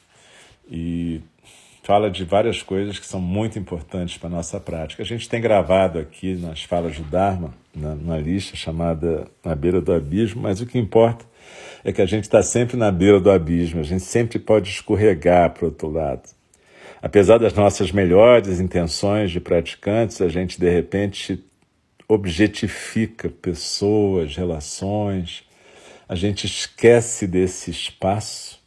e 0.69 1.21
fala 1.83 2.09
de 2.09 2.23
várias 2.23 2.63
coisas 2.63 2.97
que 2.97 3.05
são 3.05 3.19
muito 3.19 3.59
importantes 3.59 4.17
para 4.17 4.27
a 4.27 4.31
nossa 4.31 4.59
prática. 4.59 5.03
A 5.03 5.05
gente 5.05 5.27
tem 5.27 5.41
gravado 5.41 5.99
aqui 5.99 6.35
nas 6.35 6.63
falas 6.63 6.97
do 6.97 7.03
Dharma, 7.03 7.53
na, 7.75 7.93
numa 7.93 8.17
lista 8.17 8.55
chamada 8.55 9.27
Na 9.43 9.53
Beira 9.53 9.81
do 9.81 9.91
Abismo, 9.91 10.41
mas 10.41 10.61
o 10.61 10.65
que 10.65 10.79
importa 10.79 11.25
é 11.83 11.91
que 11.91 12.01
a 12.01 12.05
gente 12.05 12.23
está 12.23 12.41
sempre 12.41 12.77
na 12.77 12.91
beira 12.91 13.19
do 13.19 13.29
abismo, 13.29 13.81
a 13.81 13.83
gente 13.83 14.03
sempre 14.03 14.39
pode 14.39 14.69
escorregar 14.69 15.51
para 15.51 15.65
o 15.65 15.67
outro 15.67 15.89
lado. 15.89 16.29
Apesar 17.01 17.37
das 17.37 17.53
nossas 17.53 17.91
melhores 17.91 18.61
intenções 18.61 19.29
de 19.29 19.41
praticantes, 19.41 20.21
a 20.21 20.29
gente 20.29 20.57
de 20.57 20.69
repente 20.69 21.43
objetifica 22.07 23.27
pessoas, 23.27 24.37
relações, 24.37 25.43
a 26.07 26.15
gente 26.15 26.45
esquece 26.45 27.25
desse 27.25 27.71
espaço, 27.71 28.61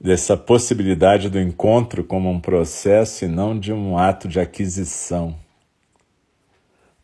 dessa 0.00 0.36
possibilidade 0.36 1.28
do 1.28 1.40
encontro 1.40 2.04
como 2.04 2.30
um 2.30 2.40
processo 2.40 3.24
e 3.24 3.28
não 3.28 3.58
de 3.58 3.72
um 3.72 3.96
ato 3.96 4.28
de 4.28 4.40
aquisição. 4.40 5.36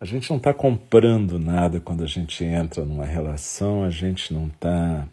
A 0.00 0.04
gente 0.04 0.30
não 0.30 0.38
está 0.38 0.54
comprando 0.54 1.38
nada 1.38 1.78
quando 1.78 2.02
a 2.02 2.06
gente 2.06 2.42
entra 2.42 2.85
numa 2.85 3.04
relação, 3.04 3.85
a 3.85 3.90
gente 3.90 4.32
não 4.32 4.47
está 4.47 5.06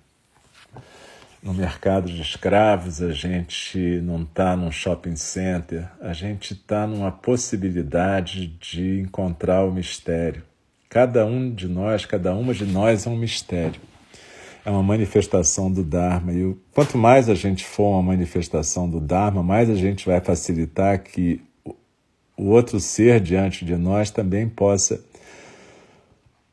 no 1.43 1.53
mercado 1.53 2.09
de 2.09 2.21
escravos, 2.21 3.01
a 3.01 3.11
gente 3.11 4.01
não 4.01 4.23
está 4.23 4.55
num 4.55 4.71
shopping 4.71 5.15
center, 5.15 5.89
a 6.01 6.13
gente 6.13 6.53
está 6.53 6.87
numa 6.87 7.11
possibilidade 7.11 8.47
de 8.47 9.01
encontrar 9.01 9.65
o 9.65 9.71
mistério. 9.71 10.43
Cada 10.89 11.25
um 11.25 11.53
de 11.53 11.67
nós, 11.67 12.05
cada 12.05 12.33
uma 12.33 12.53
de 12.53 12.65
nós 12.65 13.05
é 13.05 13.09
um 13.09 13.17
mistério. 13.17 13.81
É 14.65 14.69
uma 14.69 14.83
manifestação 14.83 15.71
do 15.71 15.83
Dharma. 15.83 16.33
E 16.33 16.55
quanto 16.73 16.97
mais 16.97 17.29
a 17.29 17.35
gente 17.35 17.65
for 17.65 17.93
uma 17.93 18.03
manifestação 18.03 18.89
do 18.89 18.99
Dharma, 18.99 19.43
mais 19.43 19.69
a 19.69 19.75
gente 19.75 20.05
vai 20.05 20.19
facilitar 20.19 21.01
que 21.03 21.41
o 22.37 22.49
outro 22.49 22.79
ser 22.79 23.19
diante 23.19 23.65
de 23.65 23.75
nós 23.75 24.11
também 24.11 24.47
possa 24.47 25.03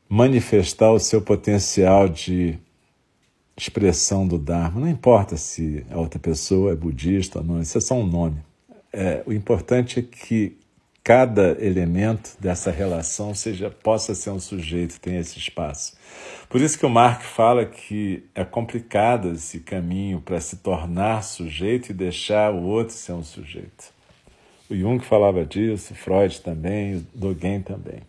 manifestar 0.09 0.91
o 0.91 0.99
seu 0.99 1.21
potencial 1.21 2.07
de 2.07 2.57
expressão 3.57 4.27
do 4.27 4.37
Dharma. 4.37 4.81
Não 4.81 4.89
importa 4.89 5.37
se 5.37 5.85
a 5.89 5.97
outra 5.97 6.19
pessoa 6.19 6.71
é 6.71 6.75
budista 6.75 7.39
ou 7.39 7.45
não, 7.45 7.61
isso 7.61 7.77
é 7.77 7.81
só 7.81 7.95
um 7.95 8.05
nome. 8.05 8.37
É, 8.91 9.23
o 9.25 9.33
importante 9.33 9.99
é 9.99 10.01
que 10.01 10.57
cada 11.05 11.55
elemento 11.63 12.35
dessa 12.39 12.71
relação 12.71 13.35
seja 13.35 13.69
possa 13.69 14.15
ser 14.15 14.31
um 14.31 14.39
sujeito, 14.39 14.99
tenha 14.99 15.19
esse 15.19 15.37
espaço. 15.37 15.95
Por 16.49 16.59
isso 16.59 16.79
que 16.79 16.85
o 16.85 16.89
Mark 16.89 17.21
fala 17.21 17.63
que 17.63 18.23
é 18.33 18.43
complicado 18.43 19.31
esse 19.33 19.59
caminho 19.59 20.19
para 20.19 20.41
se 20.41 20.57
tornar 20.57 21.21
sujeito 21.21 21.91
e 21.91 21.93
deixar 21.93 22.51
o 22.51 22.63
outro 22.63 22.95
ser 22.95 23.11
um 23.11 23.23
sujeito. 23.23 23.93
O 24.67 24.75
Jung 24.75 24.99
falava 25.05 25.45
disso, 25.45 25.93
Freud 25.93 26.41
também, 26.41 27.05
Dogen 27.13 27.61
também. 27.61 28.01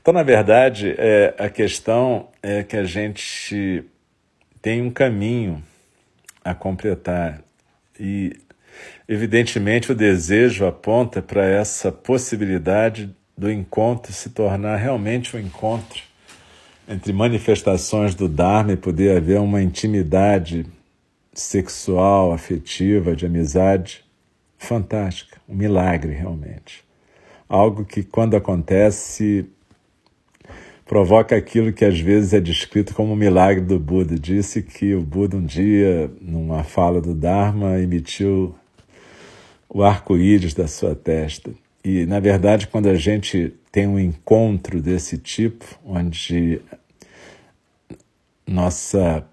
Então, 0.00 0.14
na 0.14 0.22
verdade, 0.22 0.94
é, 0.96 1.34
a 1.36 1.48
questão 1.48 2.28
é 2.40 2.62
que 2.62 2.76
a 2.76 2.84
gente 2.84 3.84
tem 4.62 4.80
um 4.80 4.92
caminho 4.92 5.60
a 6.44 6.54
completar 6.54 7.42
e, 7.98 8.38
evidentemente, 9.08 9.92
o 9.92 9.94
desejo 9.94 10.66
aponta 10.66 11.20
para 11.22 11.44
essa 11.44 11.90
possibilidade 11.90 13.14
do 13.36 13.50
encontro 13.50 14.12
se 14.12 14.30
tornar 14.30 14.76
realmente 14.76 15.36
um 15.36 15.40
encontro 15.40 16.02
entre 16.88 17.12
manifestações 17.12 18.14
do 18.14 18.28
Dharma 18.28 18.72
e 18.72 18.76
poder 18.76 19.16
haver 19.16 19.40
uma 19.40 19.62
intimidade 19.62 20.66
sexual, 21.32 22.32
afetiva, 22.32 23.14
de 23.14 23.24
amizade 23.24 24.04
fantástica, 24.58 25.40
um 25.48 25.54
milagre 25.54 26.12
realmente. 26.12 26.84
Algo 27.48 27.84
que, 27.84 28.02
quando 28.02 28.36
acontece, 28.36 29.46
provoca 30.84 31.36
aquilo 31.36 31.72
que 31.72 31.84
às 31.84 31.98
vezes 31.98 32.32
é 32.32 32.40
descrito 32.40 32.94
como 32.94 33.12
o 33.12 33.16
milagre 33.16 33.64
do 33.64 33.78
Buda. 33.78 34.18
Disse 34.18 34.60
que 34.60 34.94
o 34.94 35.00
Buda 35.00 35.36
um 35.36 35.44
dia, 35.44 36.10
numa 36.20 36.64
fala 36.64 37.00
do 37.00 37.14
Dharma, 37.14 37.78
emitiu 37.78 38.54
o 39.72 39.84
arco-íris 39.84 40.52
da 40.52 40.66
sua 40.66 40.94
testa. 40.94 41.52
E, 41.82 42.04
na 42.04 42.18
verdade, 42.18 42.66
quando 42.66 42.88
a 42.88 42.96
gente 42.96 43.54
tem 43.70 43.86
um 43.86 43.98
encontro 43.98 44.82
desse 44.82 45.16
tipo, 45.16 45.64
onde 45.84 46.60
nossa 48.46 49.24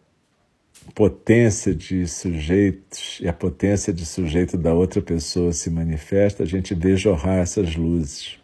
potência 0.93 1.73
de 1.73 2.07
sujeitos 2.07 3.19
e 3.21 3.27
a 3.27 3.33
potência 3.33 3.91
de 3.91 4.05
sujeito 4.05 4.57
da 4.57 4.73
outra 4.73 5.01
pessoa 5.01 5.51
se 5.51 5.69
manifesta, 5.69 6.43
a 6.43 6.45
gente 6.45 6.73
vê 6.73 6.95
jorrar 6.95 7.39
essas 7.39 7.75
luzes. 7.75 8.37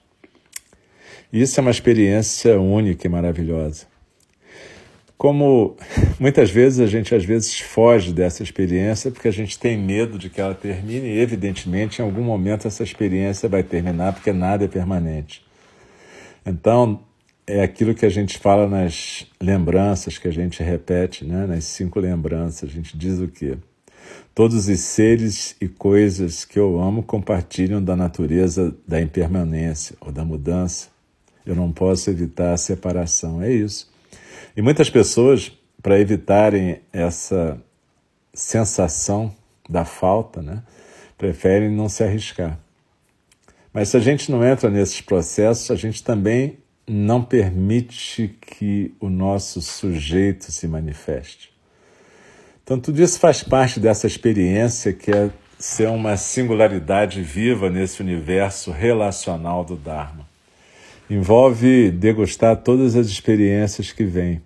Isso 1.32 1.60
é 1.60 1.62
uma 1.62 1.72
experiência 1.72 2.60
única 2.60 3.08
e 3.08 3.10
maravilhosa. 3.10 3.93
Como 5.24 5.78
muitas 6.20 6.52
vezes 6.52 6.82
a 6.82 6.86
gente 6.86 7.16
às 7.16 7.24
vezes 7.24 7.58
foge 7.58 8.12
dessa 8.12 8.44
experiência 8.44 9.10
porque 9.10 9.30
a 9.30 9.32
gente 9.32 9.58
tem 9.58 9.78
medo 9.78 10.20
de 10.20 10.30
que 10.30 10.42
ela 10.42 10.54
termine 10.54 11.08
e 11.08 11.20
evidentemente 11.22 12.00
em 12.00 12.02
algum 12.04 12.24
momento 12.24 12.68
essa 12.68 12.84
experiência 12.84 13.48
vai 13.48 13.64
terminar 13.64 14.12
porque 14.12 14.34
nada 14.34 14.66
é 14.66 14.68
permanente. 14.68 15.42
Então, 16.46 17.00
é 17.48 17.64
aquilo 17.64 17.96
que 17.96 18.06
a 18.06 18.10
gente 18.10 18.38
fala 18.38 18.68
nas 18.68 19.26
lembranças 19.42 20.18
que 20.18 20.28
a 20.28 20.32
gente 20.32 20.62
repete, 20.62 21.24
né? 21.24 21.48
Nas 21.48 21.64
cinco 21.64 22.02
lembranças, 22.02 22.70
a 22.70 22.74
gente 22.74 22.98
diz 22.98 23.18
o 23.20 23.30
quê? 23.30 23.58
Todos 24.36 24.68
os 24.68 24.80
seres 24.82 25.56
e 25.62 25.70
coisas 25.70 26.44
que 26.44 26.60
eu 26.60 26.82
amo 26.82 27.02
compartilham 27.02 27.82
da 27.82 27.96
natureza 27.96 28.76
da 28.86 29.00
impermanência 29.00 29.96
ou 30.02 30.12
da 30.12 30.26
mudança 30.26 30.90
eu 31.46 31.56
não 31.56 31.72
posso 31.72 32.10
evitar 32.10 32.52
a 32.52 32.58
separação. 32.58 33.42
É 33.42 33.50
isso. 33.50 33.93
E 34.56 34.62
muitas 34.62 34.88
pessoas, 34.88 35.52
para 35.82 36.00
evitarem 36.00 36.80
essa 36.92 37.60
sensação 38.32 39.34
da 39.68 39.84
falta, 39.84 40.44
né, 40.44 40.62
preferem 41.18 41.72
não 41.72 41.90
se 41.90 42.04
arriscar. 42.04 42.60
Mas 43.74 43.90
se 43.90 43.98
a 43.98 44.00
gente 44.00 44.32
não 44.32 44.46
entra 44.46 44.70
nesses 44.70 45.02
processos, 45.02 45.72
a 45.72 45.76
gente 45.76 46.04
também 46.04 46.60
não 46.88 47.24
permite 47.24 48.38
que 48.40 48.94
o 49.00 49.10
nosso 49.10 49.60
sujeito 49.60 50.52
se 50.52 50.68
manifeste. 50.68 51.52
Então, 52.64 52.80
tudo 52.80 53.02
isso 53.02 53.20
faz 53.20 53.42
parte 53.42 53.80
dessa 53.80 54.06
experiência 54.06 54.94
que 54.94 55.12
é 55.12 55.32
ser 55.58 55.90
uma 55.90 56.16
singularidade 56.16 57.24
viva 57.24 57.70
nesse 57.70 58.02
universo 58.02 58.72
relacional 58.72 59.64
do 59.66 59.76
Dharma 59.76 60.23
envolve 61.10 61.92
degustar 61.92 62.58
todas 62.58 62.96
as 62.96 63.08
experiências 63.08 63.92
que 63.92 64.04
vêm: 64.04 64.42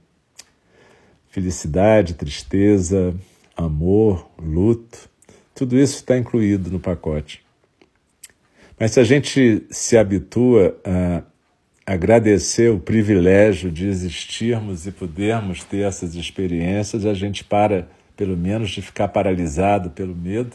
felicidade, 1.29 2.13
tristeza, 2.13 3.15
amor, 3.55 4.29
luto, 4.37 5.09
tudo 5.53 5.77
isso 5.77 5.95
está 5.95 6.17
incluído 6.17 6.69
no 6.69 6.79
pacote. 6.79 7.41
Mas 8.79 8.91
se 8.91 8.99
a 8.99 9.03
gente 9.03 9.65
se 9.71 9.97
habitua 9.97 10.79
a 10.85 11.23
agradecer 11.85 12.69
o 12.69 12.79
privilégio 12.79 13.71
de 13.71 13.87
existirmos 13.87 14.85
e 14.85 14.91
podermos 14.91 15.63
ter 15.63 15.85
essas 15.87 16.15
experiências, 16.15 17.05
a 17.05 17.13
gente 17.13 17.43
para, 17.43 17.87
pelo 18.15 18.37
menos, 18.37 18.69
de 18.69 18.81
ficar 18.81 19.07
paralisado 19.07 19.89
pelo 19.89 20.15
medo 20.15 20.51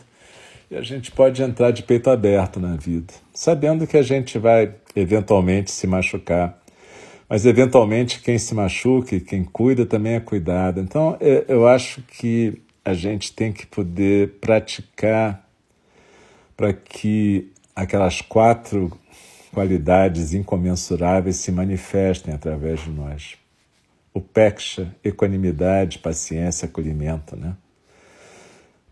e 0.72 0.76
a 0.76 0.80
gente 0.80 1.12
pode 1.12 1.42
entrar 1.42 1.70
de 1.70 1.82
peito 1.82 2.08
aberto 2.08 2.58
na 2.58 2.76
vida, 2.76 3.12
sabendo 3.35 3.87
que 3.87 3.98
a 3.98 4.02
gente 4.02 4.38
vai 4.38 4.74
eventualmente 4.96 5.70
se 5.70 5.87
machucar. 5.87 6.58
Mas 7.28 7.44
eventualmente 7.44 8.22
quem 8.22 8.38
se 8.38 8.54
machuca 8.54 9.14
e 9.14 9.20
quem 9.20 9.44
cuida 9.44 9.85
também 9.85 10.14
é 10.14 10.20
cuidado. 10.20 10.80
Então 10.80 11.18
é, 11.20 11.44
eu 11.46 11.68
acho 11.68 12.00
que 12.02 12.62
a 12.82 12.94
gente 12.94 13.35
tem 13.35 13.52
que 13.52 13.66
poder 13.66 14.38
praticar 14.40 15.46
para 16.56 16.72
que 16.72 17.52
aquelas 17.76 18.22
quatro 18.22 18.90
qualidades 19.52 20.32
incomensuráveis 20.32 21.37
se 21.37 21.52
manifestem 21.52 22.32
através 22.32 22.80
de 22.80 22.90
nós. 22.90 23.37
O 24.14 24.22
peksha, 24.22 24.94
equanimidade, 25.04 25.98
paciência, 25.98 26.64
acolhimento, 26.64 27.37
né? 27.37 27.54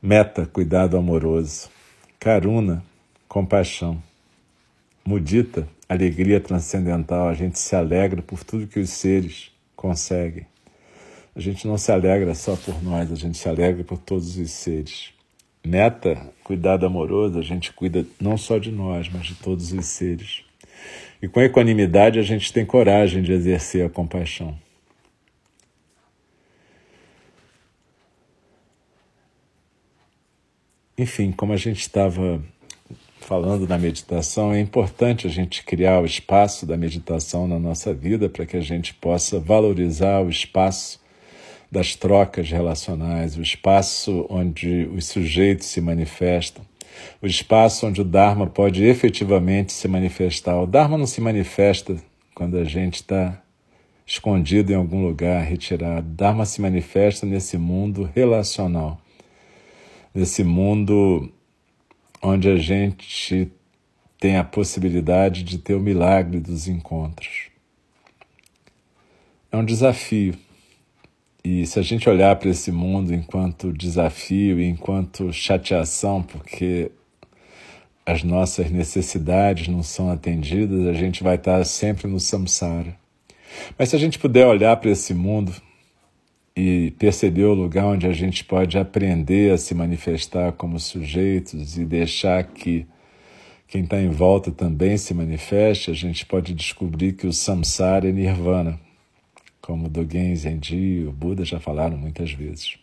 Meta, 0.03 0.47
cuidado 0.47 0.97
amoroso. 0.97 1.69
Karuna, 2.19 2.83
compaixão. 3.29 4.03
Mudita, 5.05 5.69
alegria 5.87 6.41
transcendental. 6.41 7.29
A 7.29 7.35
gente 7.35 7.59
se 7.59 7.77
alegra 7.77 8.23
por 8.23 8.43
tudo 8.43 8.67
que 8.67 8.81
os 8.81 8.89
seres 8.89 9.53
conseguem. 9.77 10.47
A 11.37 11.41
gente 11.41 11.69
não 11.69 11.77
se 11.77 11.93
alegra 11.93 12.35
só 12.35 12.57
por 12.57 12.83
nós, 12.83 13.13
a 13.13 13.15
gente 13.15 13.37
se 13.37 13.47
alegra 13.47 13.85
por 13.85 13.99
todos 13.99 14.39
os 14.39 14.51
seres. 14.51 15.13
Meta, 15.63 16.33
cuidado 16.43 16.87
amoroso, 16.87 17.39
a 17.39 17.43
gente 17.43 17.71
cuida 17.71 18.07
não 18.19 18.39
só 18.39 18.57
de 18.57 18.73
nós, 18.73 19.07
mas 19.11 19.27
de 19.27 19.35
todos 19.35 19.71
os 19.71 19.85
seres. 19.85 20.43
E 21.21 21.29
com 21.29 21.43
equanimidade 21.43 22.19
a 22.19 22.23
gente 22.23 22.51
tem 22.51 22.65
coragem 22.65 23.23
de 23.23 23.33
exercer 23.33 23.85
a 23.85 23.91
compaixão. 23.91 24.57
Enfim, 31.01 31.33
como 31.33 31.55
a 31.55 31.57
gente 31.57 31.81
estava 31.81 32.43
falando 33.21 33.67
na 33.67 33.79
meditação, 33.79 34.53
é 34.53 34.61
importante 34.61 35.27
a 35.27 35.31
gente 35.31 35.65
criar 35.65 35.99
o 35.99 36.05
espaço 36.05 36.67
da 36.67 36.77
meditação 36.77 37.49
na 37.49 37.59
nossa 37.59 37.95
vida 37.95 38.29
para 38.29 38.45
que 38.45 38.55
a 38.55 38.61
gente 38.61 38.93
possa 38.93 39.41
valorizar 39.41 40.21
o 40.21 40.29
espaço 40.29 41.01
das 41.73 41.97
trocas 41.97 42.51
relacionais, 42.51 43.39
o 43.39 43.41
espaço 43.41 44.27
onde 44.29 44.91
os 44.95 45.07
sujeitos 45.07 45.69
se 45.69 45.81
manifestam, 45.81 46.63
o 47.23 47.27
espaço 47.27 47.87
onde 47.87 48.03
o 48.03 48.05
Dharma 48.05 48.47
pode 48.47 48.85
efetivamente 48.85 49.73
se 49.73 49.89
manifestar. 49.89 50.61
O 50.61 50.67
Dharma 50.67 50.99
não 50.99 51.07
se 51.07 51.23
manifesta 51.23 51.97
quando 52.35 52.59
a 52.59 52.65
gente 52.65 52.97
está 52.97 53.41
escondido 54.07 54.71
em 54.71 54.77
algum 54.77 55.03
lugar, 55.03 55.43
retirado. 55.45 56.07
O 56.07 56.15
Dharma 56.15 56.45
se 56.45 56.61
manifesta 56.61 57.25
nesse 57.25 57.57
mundo 57.57 58.11
relacional 58.15 59.01
nesse 60.15 60.45
mundo 60.45 61.33
onde 62.23 62.49
a 62.49 62.57
gente 62.57 63.51
tem 64.19 64.37
a 64.37 64.45
possibilidade 64.45 65.43
de 65.43 65.59
ter 65.59 65.75
o 65.75 65.81
milagre 65.81 66.41
dos 66.41 66.69
encontros. 66.69 67.49
É 69.51 69.57
um 69.57 69.65
desafio. 69.65 70.35
E 71.43 71.67
se 71.67 71.79
a 71.79 71.83
gente 71.83 72.09
olhar 72.09 72.37
para 72.37 72.51
esse 72.51 72.71
mundo 72.71 73.15
enquanto 73.15 73.73
desafio 73.73 74.61
e 74.61 74.69
enquanto 74.69 75.33
chateação, 75.33 76.23
porque 76.23 76.93
as 78.05 78.23
nossas 78.23 78.71
necessidades 78.71 79.69
não 79.69 79.83
são 79.83 80.11
atendidas, 80.11 80.87
a 80.87 80.93
gente 80.93 81.23
vai 81.23 81.37
estar 81.37 81.65
sempre 81.65 82.07
no 82.07 82.21
samsara. 82.21 82.95
Mas 83.79 83.89
se 83.89 83.97
a 83.97 83.99
gente 83.99 84.19
puder 84.19 84.47
olhar 84.47 84.77
para 84.77 84.91
esse 84.91 85.15
mundo 85.15 85.55
e 86.61 86.91
perceber 86.91 87.45
o 87.45 87.55
lugar 87.55 87.87
onde 87.87 88.07
a 88.07 88.13
gente 88.13 88.45
pode 88.45 88.77
aprender 88.77 89.53
a 89.53 89.57
se 89.57 89.75
manifestar 89.75 90.53
como 90.53 90.79
sujeitos 90.79 91.79
e 91.79 91.87
deixar 91.87 92.45
que 92.45 92.87
quem 93.67 93.85
está 93.85 93.99
em 93.99 94.11
volta 94.11 94.51
também 94.51 94.99
se 94.99 95.15
manifeste, 95.15 95.91
a 95.91 95.95
gente 95.95 96.27
pode 96.27 96.53
descobrir 96.53 97.13
que 97.13 97.27
o 97.27 97.33
samsara 97.33 98.09
é 98.09 98.13
nirvana, 98.13 98.79
como 99.63 99.89
Dogen 99.89 100.37
Zenji 100.37 100.77
e 100.77 101.07
o 101.07 101.13
Buda 101.13 101.45
já 101.45 101.59
falaram 101.59 101.97
muitas 101.97 102.33
vezes. 102.33 102.77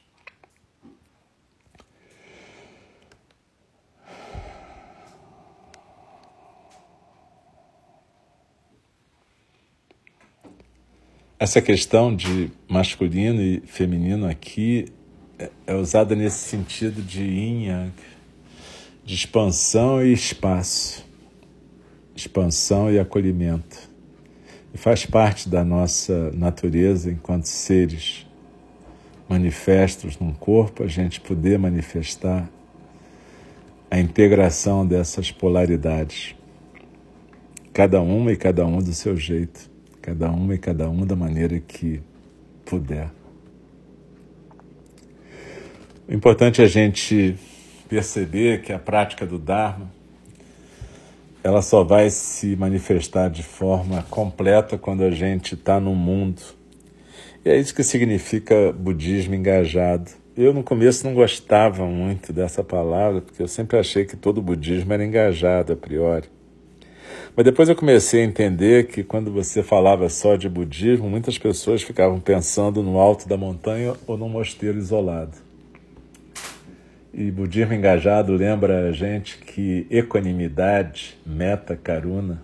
Essa 11.40 11.62
questão 11.62 12.16
de 12.16 12.50
masculino 12.68 13.40
e 13.40 13.62
feminino 13.68 14.28
aqui 14.28 14.86
é, 15.38 15.52
é 15.68 15.76
usada 15.76 16.16
nesse 16.16 16.40
sentido 16.40 17.00
de 17.00 17.22
yin 17.22 17.66
yang, 17.68 17.94
de 19.06 19.14
expansão 19.14 20.04
e 20.04 20.12
espaço, 20.12 21.06
expansão 22.16 22.92
e 22.92 22.98
acolhimento. 22.98 23.78
E 24.74 24.80
faz 24.80 25.06
parte 25.06 25.48
da 25.48 25.64
nossa 25.64 26.32
natureza 26.32 27.12
enquanto 27.12 27.46
seres 27.46 28.26
manifestos 29.30 30.18
num 30.18 30.34
corpo, 30.34 30.82
a 30.82 30.88
gente 30.88 31.22
poder 31.22 31.60
manifestar 31.60 32.50
a 33.92 34.00
integração 34.00 34.88
dessas 34.88 35.32
polaridades, 35.32 36.36
cada 37.72 38.02
uma 38.02 38.32
e 38.32 38.36
cada 38.36 38.66
um 38.66 38.80
do 38.80 38.92
seu 38.92 39.16
jeito 39.16 39.77
cada 40.08 40.32
uma 40.32 40.56
e 40.56 40.58
cada 40.58 40.90
um 40.90 41.06
da 41.06 41.18
maneira 41.18 41.60
que 41.60 42.00
puder. 42.64 43.10
O 46.08 46.14
importante 46.14 46.62
é 46.62 46.64
a 46.64 46.68
gente 46.68 47.36
perceber 47.90 48.62
que 48.62 48.72
a 48.72 48.80
prática 48.80 49.26
do 49.26 49.38
Dharma 49.38 49.92
ela 51.44 51.62
só 51.62 51.84
vai 51.84 52.10
se 52.10 52.56
manifestar 52.56 53.30
de 53.30 53.44
forma 53.44 54.02
completa 54.04 54.78
quando 54.78 55.04
a 55.04 55.12
gente 55.12 55.56
está 55.56 55.78
no 55.78 55.94
mundo. 55.94 56.42
E 57.44 57.50
é 57.50 57.58
isso 57.58 57.76
que 57.76 57.84
significa 57.84 58.72
budismo 58.72 59.36
engajado. 59.36 60.10
Eu 60.38 60.54
no 60.54 60.64
começo 60.64 61.06
não 61.06 61.14
gostava 61.14 61.86
muito 61.86 62.32
dessa 62.32 62.64
palavra, 62.64 63.20
porque 63.20 63.44
eu 63.44 63.48
sempre 63.48 63.78
achei 63.78 64.06
que 64.06 64.16
todo 64.16 64.42
budismo 64.42 64.94
era 64.94 65.04
engajado 65.04 65.74
a 65.74 65.76
priori. 65.76 66.30
Mas 67.38 67.44
depois 67.44 67.70
eu 67.70 67.76
comecei 67.76 68.24
a 68.24 68.26
entender 68.26 68.88
que 68.88 69.04
quando 69.04 69.32
você 69.32 69.62
falava 69.62 70.10
só 70.10 70.36
de 70.36 70.50
budismo, 70.50 71.08
muitas 71.08 71.38
pessoas 71.38 71.84
ficavam 71.84 72.20
pensando 72.20 72.82
no 72.82 72.98
alto 72.98 73.30
da 73.30 73.38
montanha 73.38 73.94
ou 74.08 74.18
num 74.18 74.28
mosteiro 74.28 74.80
isolado. 74.80 75.38
E 77.14 77.30
budismo 77.30 77.76
engajado 77.76 78.34
lembra 78.34 78.90
a 78.90 78.92
gente 78.92 79.38
que 79.38 79.86
equanimidade, 79.88 81.16
meta, 81.24 81.76
karuna 81.76 82.42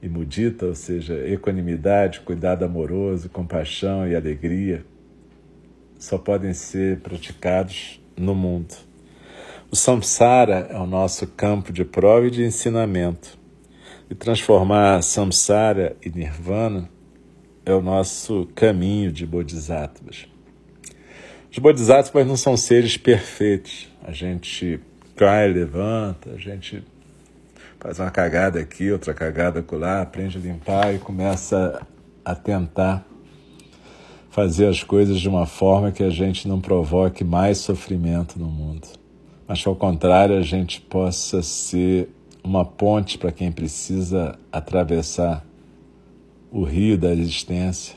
e 0.00 0.08
mudita, 0.08 0.64
ou 0.64 0.74
seja, 0.74 1.12
equanimidade, 1.28 2.20
cuidado 2.20 2.64
amoroso, 2.64 3.28
compaixão 3.28 4.08
e 4.08 4.16
alegria, 4.16 4.82
só 5.98 6.16
podem 6.16 6.54
ser 6.54 7.00
praticados 7.00 8.00
no 8.16 8.34
mundo. 8.34 8.74
O 9.70 9.76
samsara 9.76 10.68
é 10.70 10.78
o 10.78 10.86
nosso 10.86 11.26
campo 11.26 11.70
de 11.70 11.84
prova 11.84 12.28
e 12.28 12.30
de 12.30 12.42
ensinamento 12.42 13.41
e 14.12 14.14
transformar 14.14 15.00
samsara 15.02 15.96
e 16.04 16.10
nirvana 16.10 16.86
é 17.64 17.72
o 17.72 17.80
nosso 17.80 18.46
caminho 18.54 19.10
de 19.10 19.24
bodhisattvas. 19.24 20.26
Os 21.50 21.58
bodhisattvas 21.58 22.26
não 22.26 22.36
são 22.36 22.54
seres 22.54 22.98
perfeitos. 22.98 23.88
A 24.06 24.12
gente 24.12 24.78
cai, 25.16 25.48
levanta, 25.48 26.32
a 26.32 26.36
gente 26.36 26.84
faz 27.80 27.98
uma 27.98 28.10
cagada 28.10 28.60
aqui, 28.60 28.92
outra 28.92 29.14
cagada 29.14 29.64
lá, 29.72 30.02
aprende 30.02 30.36
a 30.36 30.40
limpar 30.42 30.94
e 30.94 30.98
começa 30.98 31.80
a 32.22 32.34
tentar 32.34 33.06
fazer 34.28 34.66
as 34.66 34.82
coisas 34.82 35.18
de 35.18 35.28
uma 35.28 35.46
forma 35.46 35.90
que 35.90 36.02
a 36.02 36.10
gente 36.10 36.46
não 36.46 36.60
provoque 36.60 37.24
mais 37.24 37.56
sofrimento 37.58 38.38
no 38.38 38.46
mundo. 38.46 38.88
Mas, 39.48 39.66
ao 39.66 39.74
contrário, 39.74 40.36
a 40.36 40.42
gente 40.42 40.82
possa 40.82 41.42
ser 41.42 42.10
uma 42.42 42.64
ponte 42.64 43.18
para 43.18 43.32
quem 43.32 43.52
precisa 43.52 44.38
atravessar 44.50 45.44
o 46.50 46.64
rio 46.64 46.98
da 46.98 47.12
existência, 47.12 47.96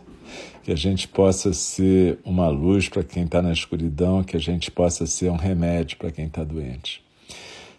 que 0.64 0.72
a 0.72 0.76
gente 0.76 1.08
possa 1.08 1.54
ser 1.54 2.20
uma 2.24 2.48
luz 2.48 2.88
para 2.88 3.04
quem 3.04 3.24
está 3.24 3.42
na 3.42 3.52
escuridão, 3.52 4.24
que 4.24 4.38
a 4.38 4.40
gente 4.40 4.72
possa 4.72 5.06
ser 5.06 5.30
um 5.30 5.36
remédio 5.36 5.98
para 5.98 6.12
quem 6.12 6.26
está 6.26 6.44
doente. 6.44 7.04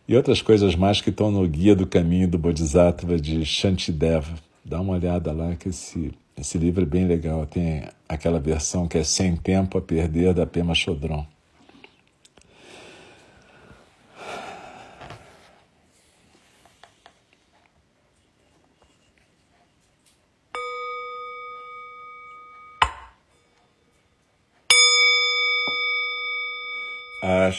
E 0.08 0.14
outras 0.14 0.40
coisas 0.40 0.76
mais 0.76 1.00
que 1.00 1.10
estão 1.10 1.32
no 1.32 1.46
Guia 1.48 1.74
do 1.74 1.86
Caminho 1.86 2.28
do 2.28 2.38
Bodhisattva 2.38 3.18
de 3.18 3.44
Shantideva. 3.44 4.34
Dá 4.64 4.80
uma 4.80 4.92
olhada 4.92 5.32
lá 5.32 5.56
que 5.56 5.70
esse, 5.70 6.12
esse 6.36 6.58
livro 6.58 6.82
é 6.82 6.86
bem 6.86 7.06
legal. 7.06 7.44
Tem 7.44 7.82
aquela 8.08 8.38
versão 8.38 8.86
que 8.86 8.98
é 8.98 9.02
Sem 9.02 9.34
Tempo 9.34 9.78
a 9.78 9.82
Perder, 9.82 10.32
da 10.32 10.46
Pema 10.46 10.76
Chodron. 10.76 11.26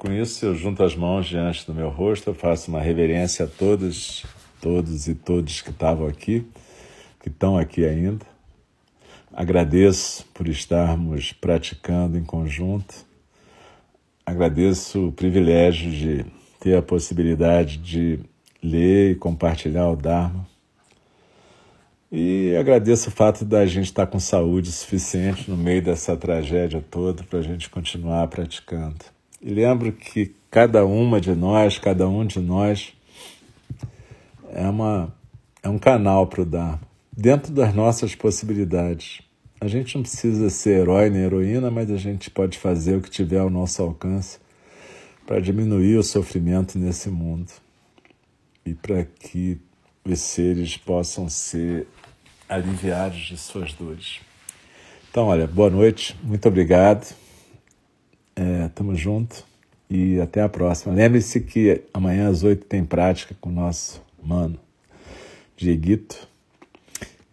Com 0.00 0.10
isso, 0.10 0.46
eu 0.46 0.54
junto 0.54 0.82
as 0.82 0.96
mãos 0.96 1.26
diante 1.26 1.66
do 1.66 1.74
meu 1.74 1.90
rosto, 1.90 2.30
eu 2.30 2.34
faço 2.34 2.70
uma 2.70 2.80
reverência 2.80 3.44
a 3.44 3.46
todos, 3.46 4.24
todos 4.58 5.06
e 5.06 5.14
todos 5.14 5.60
que 5.60 5.68
estavam 5.68 6.06
aqui, 6.06 6.46
que 7.20 7.28
estão 7.28 7.58
aqui 7.58 7.84
ainda. 7.84 8.24
Agradeço 9.30 10.24
por 10.32 10.48
estarmos 10.48 11.34
praticando 11.34 12.16
em 12.16 12.24
conjunto. 12.24 12.94
Agradeço 14.24 15.08
o 15.08 15.12
privilégio 15.12 15.90
de 15.90 16.24
ter 16.58 16.78
a 16.78 16.82
possibilidade 16.82 17.76
de 17.76 18.20
ler 18.62 19.10
e 19.10 19.16
compartilhar 19.16 19.90
o 19.90 19.96
Dharma 19.96 20.48
e 22.10 22.56
agradeço 22.56 23.10
o 23.10 23.12
fato 23.12 23.44
da 23.44 23.66
gente 23.66 23.84
estar 23.84 24.06
com 24.06 24.18
saúde 24.18 24.72
suficiente 24.72 25.50
no 25.50 25.58
meio 25.58 25.82
dessa 25.82 26.16
tragédia 26.16 26.82
toda 26.90 27.22
para 27.22 27.40
a 27.40 27.42
gente 27.42 27.68
continuar 27.68 28.26
praticando. 28.28 29.19
E 29.42 29.48
lembro 29.48 29.90
que 29.92 30.34
cada 30.50 30.84
uma 30.84 31.20
de 31.20 31.34
nós, 31.34 31.78
cada 31.78 32.06
um 32.08 32.26
de 32.26 32.40
nós, 32.40 32.92
é, 34.52 34.68
uma, 34.68 35.14
é 35.62 35.68
um 35.68 35.78
canal 35.78 36.26
para 36.26 36.42
o 36.42 36.44
Dharma, 36.44 36.80
dentro 37.16 37.52
das 37.52 37.74
nossas 37.74 38.14
possibilidades. 38.14 39.22
A 39.60 39.68
gente 39.68 39.94
não 39.94 40.02
precisa 40.02 40.50
ser 40.50 40.80
herói 40.80 41.08
nem 41.08 41.22
heroína, 41.22 41.70
mas 41.70 41.90
a 41.90 41.96
gente 41.96 42.30
pode 42.30 42.58
fazer 42.58 42.96
o 42.96 43.00
que 43.00 43.10
tiver 43.10 43.38
ao 43.38 43.50
nosso 43.50 43.82
alcance 43.82 44.38
para 45.26 45.40
diminuir 45.40 45.96
o 45.96 46.02
sofrimento 46.02 46.78
nesse 46.78 47.08
mundo 47.08 47.52
e 48.66 48.74
para 48.74 49.04
que 49.04 49.58
os 50.04 50.18
seres 50.18 50.76
possam 50.76 51.28
ser 51.28 51.86
aliviados 52.48 53.20
de 53.20 53.38
suas 53.38 53.72
dores. 53.72 54.20
Então, 55.10 55.26
olha, 55.26 55.46
boa 55.46 55.70
noite, 55.70 56.16
muito 56.22 56.48
obrigado, 56.48 57.14
é, 58.36 58.68
tamo 58.74 58.94
junto 58.94 59.44
e 59.88 60.20
até 60.20 60.42
a 60.42 60.48
próxima. 60.48 60.94
Lembre-se 60.94 61.40
que 61.40 61.82
amanhã 61.92 62.28
às 62.28 62.42
oito 62.42 62.64
tem 62.64 62.84
prática 62.84 63.34
com 63.40 63.50
o 63.50 63.52
nosso 63.52 64.02
mano 64.22 64.58
Dieguito. 65.56 66.28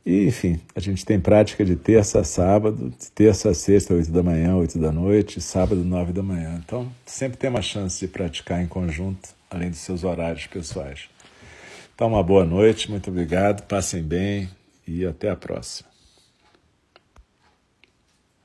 E, 0.06 0.26
enfim, 0.26 0.60
a 0.74 0.80
gente 0.80 1.06
tem 1.06 1.20
prática 1.20 1.66
de 1.66 1.76
terça 1.76 2.22
a 2.22 2.24
sábado, 2.24 2.94
de 2.98 3.12
terça 3.12 3.50
a 3.50 3.54
sexta, 3.54 3.94
oito 3.94 4.10
da 4.10 4.24
manhã, 4.24 4.56
oito 4.56 4.80
da 4.80 4.92
noite, 4.92 5.42
sábado, 5.42 5.84
nove 5.84 6.14
da 6.14 6.24
manhã. 6.24 6.62
Então, 6.66 6.90
sempre 7.06 7.38
tem 7.38 7.50
uma 7.50 7.62
chance 7.62 8.00
de 8.00 8.08
praticar 8.08 8.62
em 8.62 8.68
conjunto, 8.68 9.30
além 9.50 9.70
dos 9.70 9.80
seus 9.80 10.06
horários 10.06 10.48
pessoais. 10.48 11.10
Então, 11.94 12.08
uma 12.08 12.24
boa 12.24 12.46
noite, 12.46 12.90
muito 12.90 13.10
obrigado, 13.10 13.68
passem 13.68 14.02
bem, 14.02 14.50
e 14.88 15.06
até 15.06 15.30
a 15.30 15.36
próxima. 15.36 15.90